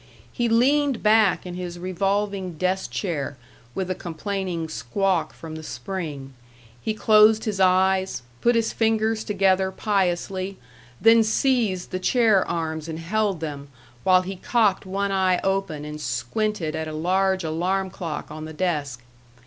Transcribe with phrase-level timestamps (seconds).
[0.33, 3.37] He leaned back in his revolving desk chair
[3.75, 6.33] with a complaining squawk from the spring,
[6.81, 10.57] he closed his eyes, put his fingers together piously,
[10.99, 13.67] then seized the chair arms and held them,
[14.03, 18.53] while he cocked one eye open and squinted at a large alarm clock on the
[18.53, 19.03] desk.